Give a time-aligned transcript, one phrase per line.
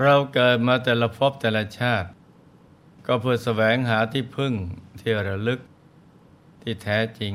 [0.00, 2.08] เราเกิดมาแต่ละภพแต่ละชาติ
[3.06, 4.52] ก็เพื่อแสวงหาที่พึ่ง
[5.00, 5.60] ที่ระลึก
[6.62, 7.34] ที่แท้จริง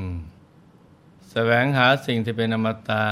[1.32, 3.06] แสวงหาสิ่งที่เป็นอมตะ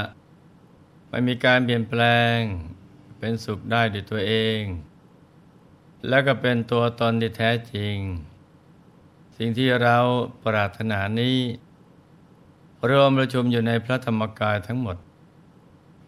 [1.08, 2.02] ไม่มีการเปลี่ยนแปล
[2.36, 2.38] ง
[3.18, 4.60] เป็นสุขได้ด้วยตัวเอง
[6.08, 7.96] แล้วก็เป็นตัวตนที่แท้จริง
[9.36, 9.96] สิ่งที่เรา
[10.44, 11.38] ปรารถนานี้
[12.88, 14.96] รวมประชุมอยู่ในพระธรรมกายทั้งหมด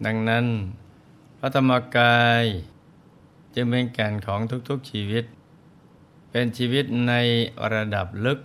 [0.06, 0.46] ดังนั้น
[1.38, 2.44] พระธรรมกาย
[3.58, 5.24] จึงเป็นแก่นของทุกๆชีวิต
[6.30, 7.14] เป็นชีวิตใน
[7.74, 8.38] ระดับลึก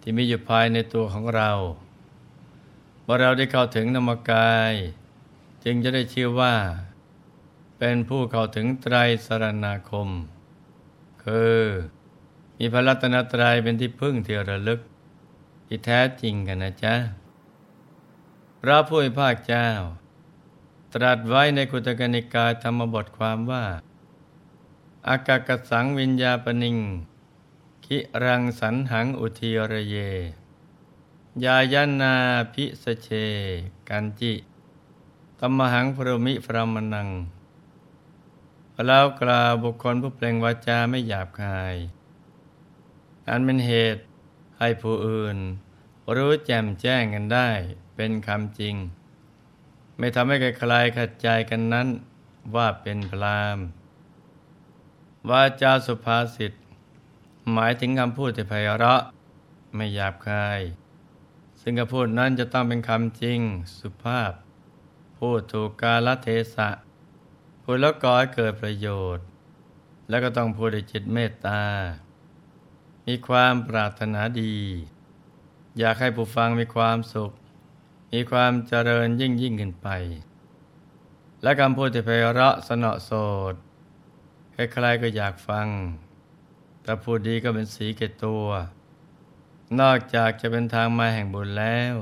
[0.00, 1.50] ที่มีอยู่ภายในตัวของเรา
[3.02, 4.72] เมื่อเราได้เข้าถึงธรรมกาย
[5.64, 6.54] จึงจะได้ชื่อว่า
[7.78, 10.08] เป็นผู้เข้าถึงไตรสรณาคม
[11.24, 11.60] คือ
[12.58, 14.80] มีพระรัตนตรัยเป็นที่พึ่งที่ระลึก
[15.66, 16.94] ที่แท้จริงกันนะจ๊ะ
[18.60, 19.68] พระผู้ภาคเจ้า
[20.94, 23.64] ตรัสไว้ในคุตกนิกายธรรมบทความว่า
[25.08, 26.78] อากากสังวิญญาปนิง
[27.84, 29.96] คิรังสันหังอุทีระเย
[31.44, 32.14] ยายานา
[32.52, 33.08] พิสเช
[33.88, 34.32] กันจิ
[35.38, 37.08] ตมหังพรมิพรมนัง
[38.86, 41.76] แล้วกล่าวบุคคลผู้เปล่งวาจาไม่หยาบคาย
[43.28, 44.02] อันเป็นเหตุ
[44.58, 45.36] ให้ผู้อื่น
[46.16, 47.50] รู้แจ่มแจ้งกันได้
[47.96, 48.74] เป็นคำจริง
[49.98, 51.88] ไม่ทำให้ใครๆขัดใจกันนั้น
[52.54, 53.66] ว่าเป็นพรามณ์
[55.30, 56.52] วาจาสุภาษิต
[57.52, 59.02] หมายถึงคำพูดที่ไพเราะ
[59.74, 60.60] ไม่หยาบคาย
[61.60, 63.40] ซึ่งคำพูดนั้นจะต้องเป็นคำจริง
[63.78, 64.32] สุภาพ
[65.18, 66.68] พูดถูกกาลเทศะ
[67.62, 69.24] พูดแล้วก่อให้เกิดประโยชน์
[70.08, 71.62] แล้วก็ต้องพูดด้วยจิตเมตตา
[73.06, 74.56] มีความปรารถนาดี
[75.78, 77.32] อยากให้ผู้ฟังมีความสุข
[78.12, 79.88] มีความเจริญยิ่งยิ่งขึ้นไป
[81.42, 83.12] และคำพูดที่ไพเราะสนอโส
[83.52, 83.54] ด
[84.54, 85.68] ใครๆก็อยากฟัง
[86.84, 88.46] ถ้าพูดดีก็เป็นสีเกตตัว
[89.80, 91.94] นอกจากจะเป็นทางมาแห่งบุญแล้ว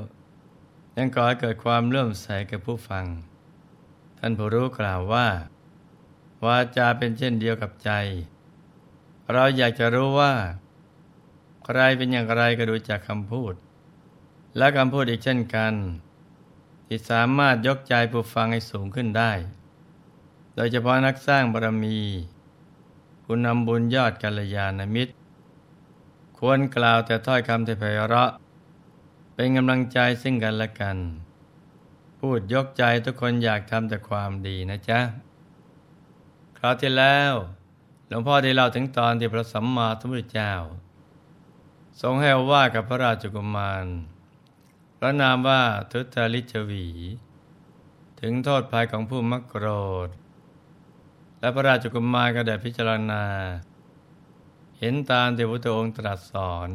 [0.97, 3.05] ยังก่อให้เกิดความเลื่อมใสแก่ผู้ฟัง
[4.19, 5.27] ท่านผู้รู้กล่าวว่า
[6.45, 7.91] วาจาเป็นเช่นเดียวกับใจ
[9.33, 10.33] เราอยากจะรู้ว่า
[11.65, 13.53] ใครเป็นอย่างไรก็ดูจากคำพูด
[14.57, 15.73] และคำพูดอีกเช่นกัน
[16.87, 19.31] ที่สามารถยกใจผู้ฟังให้สูงขึ้นได้
[20.55, 21.99] โดยเฉพาะนักสร้างบารมี
[23.25, 25.13] คุณนำบุญยอดกัลยาณมิตร
[26.37, 28.31] ควรกล่าวแต่ถ้อยคำที่ไพเราะ
[29.33, 30.97] เป็นกำลังใจซึ่งกันและกัน
[32.19, 34.99] พูดยกใจทุกคนอยากทำแต่ความดีนะจ๊ะ
[36.57, 37.33] คราวที่แล้ว
[38.07, 40.53] หลวงพ่อได้เล่าถึงตอนที่พระสัมมาสัมพุทธเจ้า
[42.01, 43.85] ทรงให้ว่ากับพระราชกุมาร
[44.97, 46.87] พระนามว่าทุตลิชวี
[48.19, 49.67] ถึงโทษภัยของผู้มักโกร
[50.07, 50.09] ธ
[51.43, 53.23] และพระราชกุมารก็ได้พิจารณา
[54.79, 56.69] เห็นตามที่พระองค์ตรัสสอน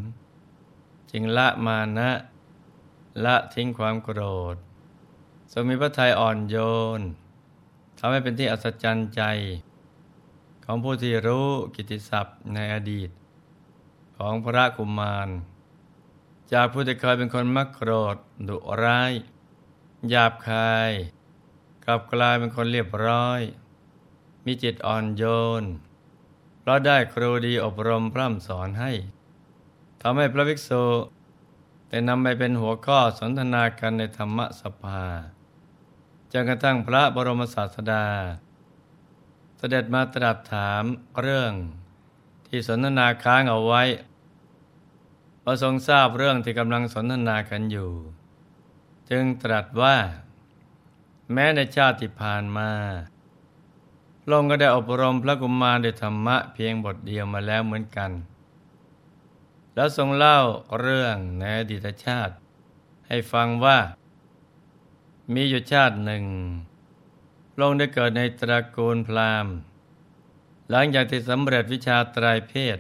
[1.11, 2.11] จึงละมานะ
[3.25, 4.21] ละทิ้งความโกร
[4.55, 4.57] ธ
[5.53, 6.57] ทรงมีพระทัยอ่อนโย
[6.99, 7.01] น
[7.99, 9.23] ทำให้เป็นที่อัศจรรย์ใจ
[10.65, 13.11] ของผู้ที่รู้กิติศัพท์ในอดีต
[14.17, 15.29] ของพระกุมาร
[16.53, 18.17] จากผู้ที่เคยเป็นคนมักโกรธ
[18.49, 19.13] ดุร้าย
[20.09, 20.91] หยาบคาย
[21.85, 23.43] กลับกลายเป็นคนเรียบร้อย
[24.49, 25.25] มีจิตอ่อนโย
[25.63, 25.65] น
[26.61, 28.93] เพราะได้ครูดีอบรมพร่ำสอนให้
[30.03, 30.85] ทำให้พระภิกษุ
[31.89, 35.05] ได้นำไปเป็นหัวข้อสนทนากันในธรรมสภา
[36.33, 38.07] จนกระทั่งพระบรมศาสดา
[39.57, 40.85] เสด็จมาตรัสถาม
[41.21, 41.53] เรื่อง
[42.47, 43.83] ที่สนทนาค้างเอาไว้
[45.43, 47.93] พอทรงทราบเรื่องที่กำลังสนทนากันอยู่
[49.11, 49.97] จึงตรัสว่า
[51.33, 52.71] แม้ในชาติผ่านมา
[54.31, 58.11] ลงก็ได้อบรมพระกุมารด้วยธรรมะเพียงบทเดียวมาแล้วเหมือนกัน
[59.75, 60.39] แล้วทรงเล่า
[60.81, 62.35] เรื่องในอดีตชาติ
[63.09, 63.79] ให้ฟังว่า
[65.35, 66.25] มีอยู่ชาติหนึ่ง
[67.61, 69.55] ลงได้เกิดในตระกูลพราหมณ์
[70.71, 72.79] หลังจากที่สำเร็จวิชาตรเพศ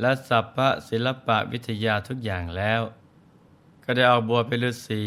[0.00, 2.82] และสัพพะศิลปะวิทยาทุกอย่างแล้ว
[3.84, 5.04] ก็ได้ออกบวชเป็นฤาษี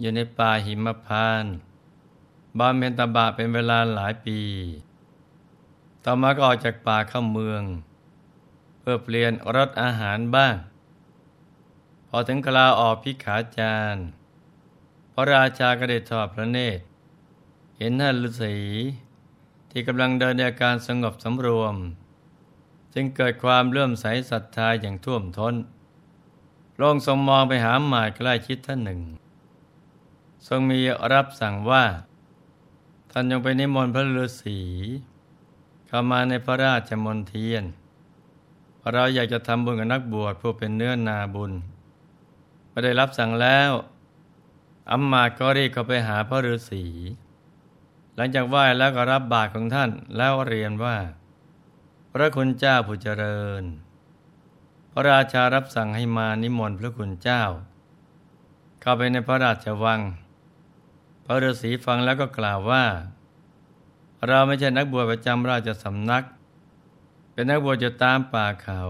[0.00, 1.54] อยู่ในป่าหิมพานต์
[2.58, 4.40] บำเพ็ญตบะเป็นเวลาหลายปี
[6.04, 7.62] ต่อมาก็ออกจากป่าเข้าเมือง
[8.80, 10.54] เพื่อเปลี่ยนรสอาหารบ้าง
[12.08, 13.96] พอถึงกลาออกพิขาจาร
[15.12, 16.82] พระราชาก็ได้ทอดพระเนตร
[17.76, 18.56] เห็นท่านฤาษี
[19.70, 21.76] ที่กำลังเดินในอาการสงบสำรวม
[22.94, 25.54] จึงเกิดความเลื่อมใสศรัทธาอย่างท่วมทน้น
[26.80, 29.00] ลงทรงมองไปหาหมายใกล้ชิดท่านหนึ่ง
[30.46, 30.80] ทรงมี
[31.12, 34.58] รับสั่งว่าานยังไปนิมนต์พระฤาษี
[35.86, 37.64] เข้ามาในพระราชมนเทียน
[38.92, 41.52] เราอยากจะทำบุญกับนักบวชผู้เป็นเนื้อนาบุญ
[42.70, 43.70] ไม่ได้รับสั่งแล้ว
[44.90, 46.84] อัมมาก็รีบเข้าไปหาพระฤาษี
[48.14, 50.96] หลังจากไหว้แล้วก็รับบาตรของท่านแล้วเรียนว่า
[52.12, 53.62] พระคุณเจ้าผู้เจริญ
[54.92, 57.42] พระราชารับสั่งให้มานิมนต์พระคุณเจ้า
[58.80, 60.00] เข้าไปในพระราชวัง
[61.30, 62.84] พระฤาษีฟังแล้วก็กล่าวว่า
[64.28, 66.24] เราไม่ใช่นักบวชประจำราชสำนัก
[67.32, 68.82] เป็นนักบวชอยู่ตามป่าเขา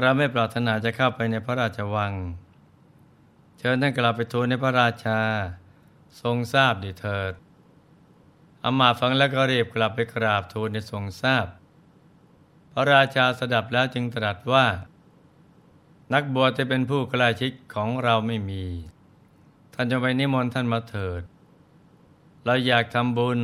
[0.00, 2.12] เราไม่ปรารถนาจะเข้าไปในพระราชวัง
[3.58, 5.20] เชิญท่านกลับไปทูลในพระราชา
[6.20, 7.32] ทรงทราบดีเถิด
[8.62, 11.46] อามาฟังแล้วก็รีบกลับไปกราบทูลในทรงทราบ
[12.72, 14.66] พระราชาสดับแล้วจึงตรัสว่า
[16.14, 18.64] นักบวชจะเป็นผู้ใกล้ชิดของเราไม่มี
[19.78, 21.22] ท่านจะไปนิมนต์ท่านมาเถิด
[22.44, 23.40] เราอยากทำบุญ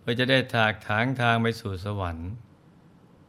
[0.00, 2.30] เพื่อจะได้ถากถางทางไปสู่สวรรค์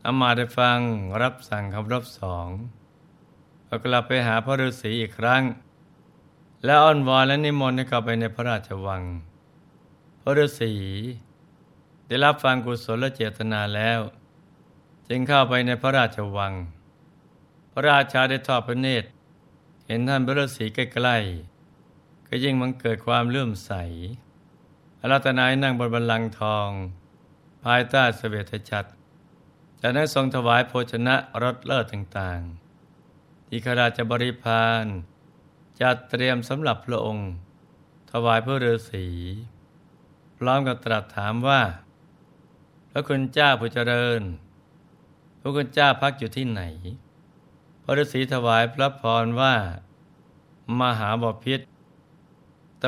[0.06, 0.80] อามาได้ฟัง
[1.22, 2.48] รับสั่งคำรบสอง
[3.68, 5.44] ก็กลับไปหาพระฤาษีอีกครั้ง
[6.66, 9.04] แล้วอ้อนวอนและนิมนต์ให้เข้าไปในพระราชวัง
[10.22, 10.74] พระฤาษี
[12.08, 14.00] ได้รับฟังกุศลและเจตนาแล้ว
[15.08, 16.54] จึงเข้าไปในพระราชวัง
[17.72, 19.08] พระราชาได้ทอดพระเนตร
[19.88, 21.55] เห็นท่านพระฤาษีใกล้ๆ
[22.38, 23.72] ก็ยิ่งมันเกิดความเลื่อมใส
[25.02, 26.70] อารัตนายนั่งบนบัลลังก์ทอง
[27.64, 28.90] ภายใต้เสวตฉัตร
[29.82, 34.86] จากนั้นทรงถวายโภชนะรสเลิศต่างๆ ที่ข้าราชบริพาร
[35.82, 37.30] จัดเตรียมสำหรับพระองค์
[38.12, 39.08] ถวายพระฤาษี
[40.38, 41.62] พร้อมกับตรัสถามว่า
[42.92, 44.22] พระคุณเจ้าผู้เจริญ
[45.40, 46.62] พระคุณเจ้าพักอยู่ที่ไหน
[47.84, 49.56] พระฤาษีถวายพระพรว่า
[50.80, 51.62] มหาบพิษ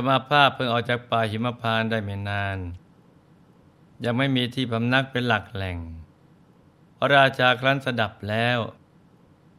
[0.07, 2.57] มาภาพเพิ่งออกจากป่าหิมพานได้ไม่นาน
[4.03, 5.77] ยังไม่มีที่พำนักเป็นหลักแหล่ง
[6.97, 8.59] พระราชาครั้นสดับแล้ว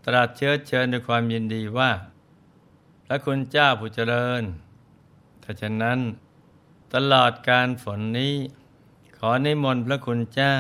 [0.04, 1.90] ตรัสเชื้อเชิญด้วยความยินดีว่า
[3.06, 4.42] พระคุณเจ้าผู้เจริญ
[5.42, 5.98] ถ้าฉะนั้น
[6.94, 8.34] ตลอดการฝนนี้
[9.18, 10.56] ขอนิมนต์พระคุณเจ้า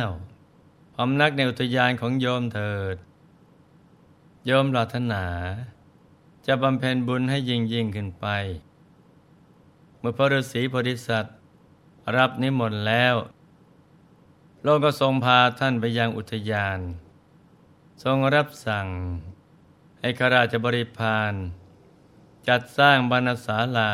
[0.94, 2.96] พร้อมนักในอุทยานของโยมเถิด
[4.46, 5.24] โยมปรารถนา
[6.46, 8.26] จะบำเพ็ญบุญให้ยิ่งยิ่งขึ้นไป
[9.98, 11.36] เมื่อพระฤาษีโพธิสัตว์
[12.16, 13.14] รับนิมนต์แล้ว
[14.62, 16.78] โลกก็ทรงพาท่านไปยังอุทยาน
[18.02, 18.88] ทรงรับสั่ง
[20.00, 21.32] ให้ข้าราชบริพาร
[22.48, 23.92] จัดสร้างบรรณศาลา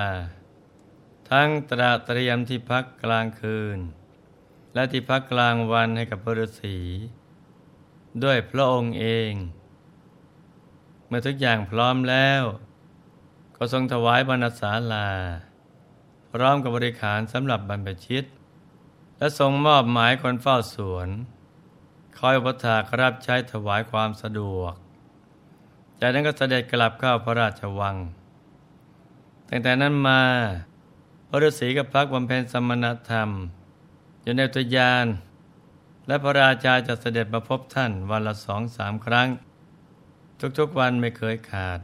[1.31, 3.79] ทั้งตระเตรียมที่พักกลางคืน
[4.75, 6.79] และที่พักกลางวันให้กับพระฤาษี
[8.25, 9.33] ด้วยพระองค์เอง
[11.07, 12.43] เมื่อทุกอย่างพร้อมแล้ว
[13.57, 15.09] ก็ทรงถวายบรรณศาลา
[16.37, 18.25] พร้อมกับบริขารสำหรับบรรพชิต
[19.19, 21.09] และทรงมอบหมายคนเฝ้าสวน
[22.19, 24.75] คอยอุปถากรับใช้ถวายความสะดวก
[26.01, 27.97] จากนั้นก็เสด็จกลับเข้าพระราชวัง
[29.49, 30.23] ตั้งแต่นั้นมา
[31.29, 33.31] พระฤาษีกับพักบำเพ็ญสมณธรรม
[34.23, 35.07] อยู่ในตุยาน
[36.07, 39.29] และพระราชาจะเสด็จมาพบท่านวันละสองสามครั้ง
[40.59, 41.81] ทุกๆวันไม่เคยขาด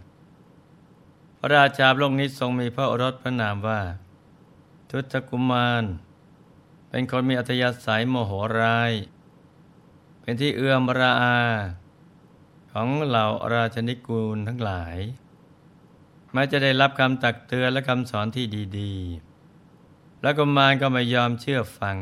[1.38, 3.80] พระราชาโลกนี้ทรงมีพระโอรสพระนามว่า
[4.94, 5.84] ทุตกุมาร
[6.90, 8.92] เป็นคนมีอัธยาศัยโมโหราย
[10.20, 11.40] เป็นที่เอื้อมระอา
[12.72, 14.96] ของเหล่าราชนิกูลทั้งหลาย
[16.32, 18.44] แม้จะได้รับคำตักเตือนและคำสอนที่
[18.78, 21.96] ดีๆ แล้วกุมารก็ไม่ยอมเชื่อฟัง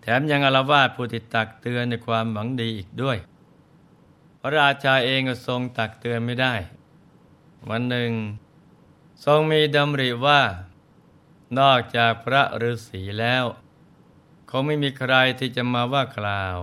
[0.00, 3.18] แถมยังอารวาสผู้ติดตักเตือนในความหวังดีอีกด้วย
[4.40, 6.54] พระราชาเองก็ทรงตักเตือนไม่ได้
[7.68, 8.10] วันหนึ่ง
[9.24, 10.40] ทรงมีดำริว่า
[11.58, 13.44] นอกจากพระฤาษีแล้ว
[14.50, 16.58] คงไม่มีใครที่จะมาว่ากล่าว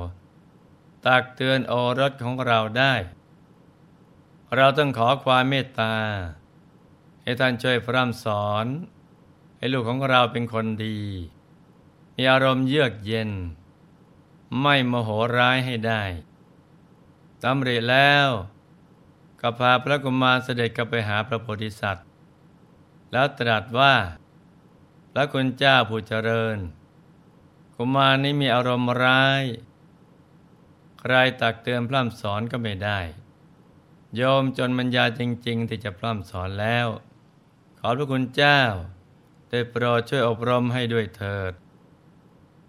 [1.05, 2.93] ตักเตือนโอรสของเราได้
[4.55, 5.95] เราต้องขอความเมตตา
[7.23, 8.65] ให้ท่านช่วยพร่ำสอน
[9.57, 10.99] ให้ลูกของเราเป็นคนดี
[12.15, 13.29] มีอารมณ์เยือกเย็น
[14.61, 16.03] ไม่โมโหร้ายให้ได้
[17.43, 18.29] ตำเริแล้ว
[19.41, 22.07] ก็พาพระกุมารเสด็จกลับไปหาพระโพธิสัตว์
[23.11, 23.93] แล้วตรัสว่า
[25.21, 26.57] พระคุณเจ้าผู้เจริญ
[27.75, 29.43] กุมารนี้มีอารมณ์ร้าย
[30.99, 32.99] ใครตักเตือนพร่ำสอนก็ไม่ได้
[34.15, 36.87] โยมจนมัญญาจริง ๆ ที่จะพร่ำสอนแล้ว
[37.79, 38.61] ขอพระคุณเจ้า
[39.49, 41.53] ได้โปรดช่วยอบรมให้ด้วยเถิด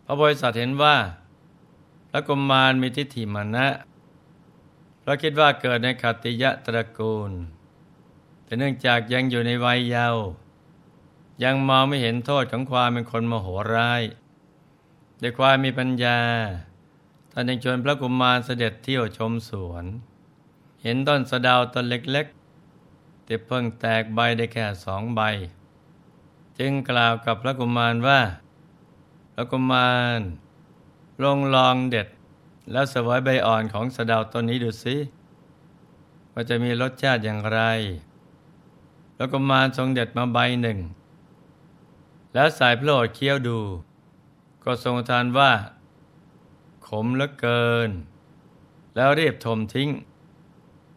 [0.05, 0.97] พระบริษัทเห็นว่า
[2.11, 3.69] พระกุมารมีทิฏฐิมานะ
[5.01, 7.31] เพราะคิดว่าเกิดในขัตติยะตระกูล
[8.45, 10.27] แต่เนื่องจากยังอยู่ในวัยเยาว์
[11.45, 14.03] ยังมองไม่เห็นโทษของความเป็นคนโมโหร้าย
[15.23, 16.19] ด้วยความมีปัญญา
[17.33, 19.85] ท่านยังชวนพระกุมารเสด็จเที่ยวชมสวน
[20.83, 25.21] เห็นต้นสะดาวต้นเล็กๆที่เพิ่งแตกใบได้แค่สองใบ
[26.59, 28.21] จึงกล่าวกับพระกุมารว่า
[29.35, 30.21] พระกุมาร
[31.23, 32.09] ลงลองเด็ด
[32.73, 34.97] แล้วสวยใบอ่อนของสะดาวต้นนี้ดูสิ
[36.33, 37.61] ว่าจะมีรสชาติอย่างไร
[39.17, 40.79] แล้วกุมารทรงเด็ดมาใบหนึ่ง
[42.35, 43.59] แล้วสายพระโอษฐ์เคี้ยวดู
[44.65, 45.53] ก็ทรงทานว่า
[46.87, 47.91] ขมเหลือเกิน
[48.95, 49.89] แล้วรีบถมทิ้ง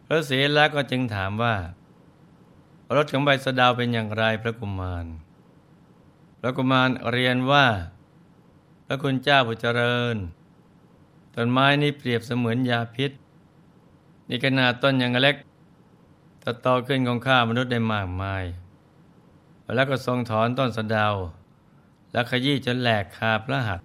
[0.06, 1.56] พระศรีละก็จึงถามว่า
[2.96, 5.06] รสของใบสะดาวเป็นอย่างไรพระกุมาร
[6.40, 7.66] พระกุมารเรียนว่า
[8.86, 10.16] พระคุณเจ้าผู้เจริญ
[11.36, 13.12] ต้นไม้นี้เปรียบเสมือนยาพิษ
[14.28, 15.36] นี่ขนาดต้นยังเล็ก
[16.40, 18.44] แต่โตขึ้นของข้ามนุษย์ได้มากมาย
[19.76, 21.16] แล้วก็ทรงถอนต้นสะดาว
[22.12, 23.84] แล้วขยี้จนแหลกคาพระหัตถ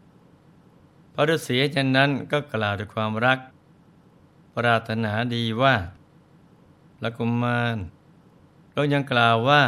[1.14, 3.38] พระฤาษีเช่นนั้นก็กล่าวด้วยความรัก
[4.54, 5.74] ปรารถนาดีว่า
[7.02, 7.76] ละกุมมาร
[8.72, 9.62] เรายังกล่าวว่า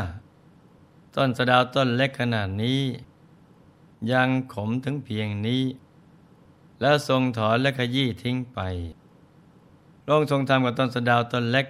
[1.17, 2.83] ต้นสะดาวต้นเล็กขนาดนี้
[4.13, 5.63] ยังขมถึงเพียงนี้
[6.81, 8.59] แล้วทรงถอนและขยี้ทิ้งไป
[10.03, 11.67] พระองค์ทรงทำกับต้นสะดาวต้นเล็ก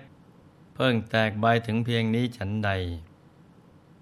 [0.74, 2.70] เพิ่งแตกใบถึงเพียงนี้ฉันใด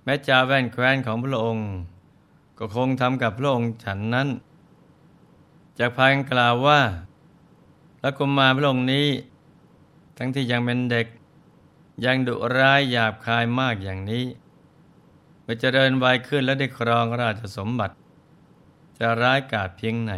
[0.09, 1.69] ม้จาแว่นแคว้นของพระองค์
[2.59, 4.29] ก็คงทำกับพระองค์ฉันนั้น
[5.79, 6.81] จากพายกล่าวว่า
[8.01, 9.09] พระกุมารพระองค์นี้
[10.17, 11.07] ทั้งที่ยังเป็นเด็ก
[12.05, 14.25] ยังดุร้ายหยาบคายมากอย่างนี้
[15.43, 17.95] เมื่อเจริญวัยขึ้นและได้ครองราชสมบัติ
[18.99, 20.13] จะร้ายกาจเพียงไหน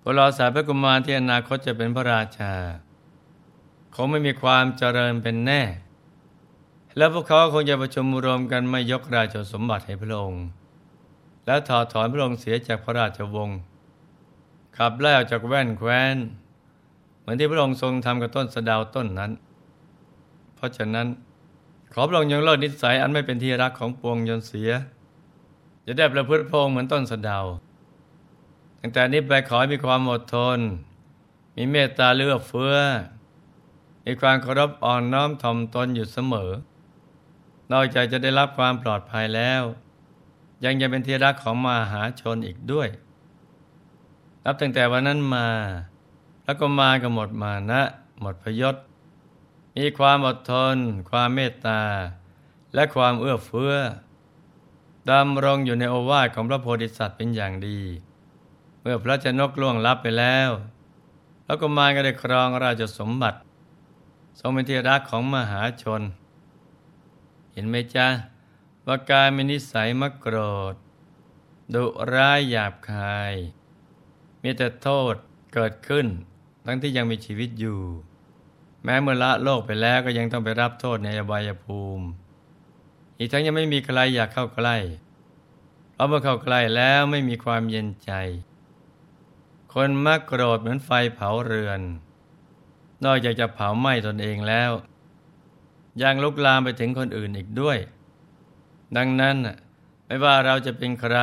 [0.00, 2.54] พวกเราสายพระกุมารที่อนาคตจะเป็นพระราชา
[3.94, 5.62] คงไม่มีความเจริญเป็นแน่
[6.96, 10.44] แล้วพวกเขาคงจะประชุมรวมกันไม่ยกราชสมบัติให้พระองค์
[11.46, 13.58] แล้วถอดถอนพระองค์เสียจากพระราชวงศ์
[14.76, 16.16] ขับไล่ออกจากแว่นแคว้น
[17.20, 19.30] เหมือนที่พระองค์ทรงทำกับต้นสะดาวต้นนั้น
[20.56, 21.06] เพราะฉะนั้น
[21.92, 24.70] ขอพระองค์ยังเลิกนิสัยอันไม่เป็นที่รักของปวงยนเสีย
[25.86, 27.44] จะได้ประพฤติพงเหมือนต้นสะดาว
[28.80, 30.58] ตั้งแต่นี้ไปขอให้มีความอดทน
[31.56, 32.76] มีเมตตาเลือกเฟื้อ
[34.04, 36.50] มีความเคารพอ่อนน้อมถ่อมตนอยู่เสมอ
[37.72, 39.62] นอกจากจะได้รับความปลอดภัยแล้ว
[40.64, 42.88] ยังจะเป็นที่รักของมหาชนอีกด้วย
[44.44, 45.48] นับตั้งแต่วันนั้นมา
[46.44, 47.82] แล้วก็มาก็หมดมานะ
[48.20, 48.76] หมดพยศ
[49.76, 50.76] มีความอดทน
[51.10, 51.82] ความเมตตา
[52.74, 53.74] และความเอื้อเฟื้อ
[55.10, 57.80] ดำรงอยู่ในโอวาทของพระโพธิสัตว์เป็นอย่างดี
[58.80, 60.50] เมื่อพระชนกล่วงลับไปแล้ว
[61.44, 63.38] แล้วก็มาก็ได้ครองราชสมบัติ
[64.38, 66.02] ทรงเป็นที่รักของมหาชน
[67.52, 68.08] เห็นไหมจ๊ะ
[68.86, 70.36] ว่ากายมีนิสัยมักโกร
[70.72, 70.74] ธ
[71.74, 73.34] ดุร้ายหยาบคาย
[74.42, 75.14] มีแต่โทษ
[75.54, 76.06] เกิดขึ้น
[76.64, 77.80] ทั้งที่ยังมีชีวิตอยู่
[78.84, 82.06] แม้เมื่อละโลกไปแล้วก็ยังต้องไปรับโทษในอบายภูมิ
[83.18, 84.76] อีกทั้งยังไม่มีใครอยากเข้าใกล้
[85.92, 88.12] เพราะเมื่อเข้าใกล้แล้วไม่มีความเย็นใจ
[89.72, 91.80] คนมักโกรธเหมือนไฟเผาเรือน
[93.04, 94.70] นอกจากจะเผาไหม้ตนเองแล้ว
[96.00, 97.78] ยังลุกลามไปถึงคนอื่นอีกด้วย
[98.96, 99.36] ดังนั้น
[100.06, 101.18] ไม่ว่าเราจะเป็นใคร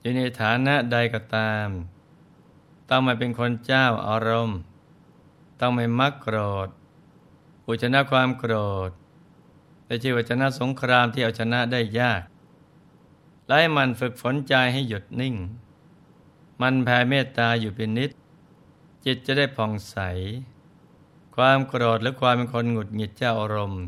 [0.00, 1.68] อยู่ในฐานะใดก็ตาม
[2.90, 4.58] ต้องไม่เป็นคนเจ้าอารมณ์
[5.60, 6.68] ต้องไม่มักโกรธ
[7.66, 8.54] อุชนะความโกร
[8.88, 8.90] ธ
[9.84, 12.22] แต่ชื่อว่าชนะสงครามที่เอาชนะได้ยาก
[13.46, 15.34] ไล่มันฝึกฝนใจให้หยุดนิ่ง
[16.60, 18.10] มันแผ่เมตตาอยู่เป็นนิด
[19.04, 19.96] จิตจะได้ผ่องใส
[21.36, 23.84] ความโกรธหรือความเป็นคนหงุดหงิดเจ้าอารมณ์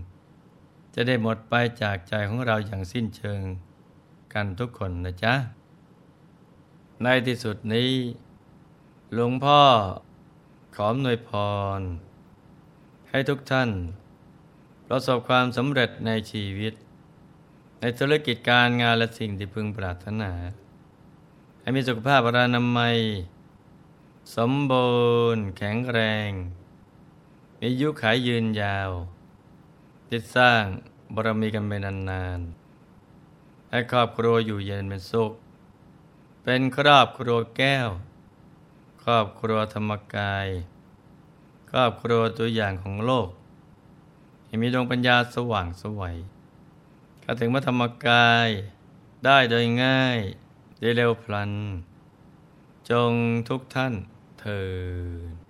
[0.95, 3.43] จะได้หมดไปจากใจของเราอย่างสิ้นเชิง
[4.33, 5.35] กันทุกคนนะจ๊ะ
[7.03, 7.91] ในที่สุดนี้
[9.13, 9.61] หลวงพ่อ
[10.77, 11.31] ขอหน่วยพ
[11.79, 11.81] ร
[13.11, 13.71] ให้ทุกท่าน
[14.87, 16.75] ประสบความสำเร็จในชีวิต
[17.81, 20.33] ในธุรกิจการงานและสิ่งที่พึงปรารถนา
[21.61, 22.97] ให้มีสุขภาพรานามัย
[24.37, 24.95] สมบู
[25.35, 26.31] รณ์แข็งแรง
[27.61, 28.91] มียุขายยืนยาว
[30.11, 30.65] ติดสร้าง
[31.15, 35.33] บารมีกันไปนานๆให้ครอบครัวอยู่เย็นเป็นสุข
[36.43, 37.89] เป็นครอบครัวแก้ว
[39.03, 40.49] ครอบครัวธรรมกาย
[41.71, 43.29] ครอบครัวตัวอย่างของโลก
[44.45, 46.17] ให้มีดวงปัญญาสว่างสวัย
[47.21, 48.49] เข้าถึงพระธรรมกาย
[49.25, 50.19] ได้โดยง่าย
[50.81, 51.53] ได้เร็วพลัน
[52.91, 53.13] จง
[53.49, 53.95] ทุกท่าน
[54.41, 54.63] เถิ
[55.45, 55.46] ด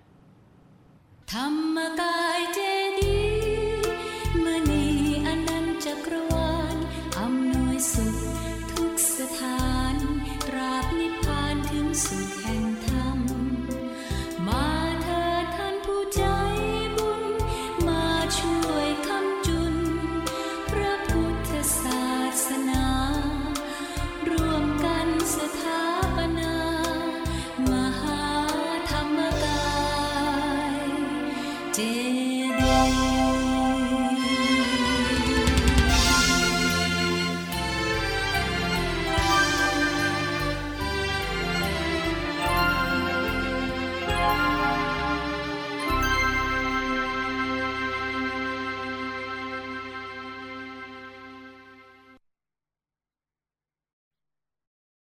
[1.33, 2.59] ธรรมกายเจ
[2.99, 3.19] ดี
[4.43, 4.85] มณี
[5.25, 6.77] อนันจักรวาล
[7.19, 8.15] อำนวยสุข
[8.71, 9.95] ทุกสถาน
[10.55, 12.46] ราบนิพพานถึงสุข